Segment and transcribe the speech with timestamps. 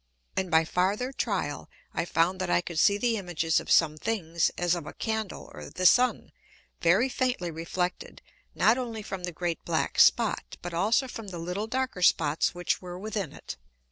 [0.35, 4.49] And by farther Tryal I found that I could see the Images of some things
[4.57, 6.31] (as of a Candle or the Sun)
[6.81, 8.23] very faintly reflected,
[8.55, 12.81] not only from the great black Spot, but also from the little darker Spots which
[12.81, 13.57] were within it.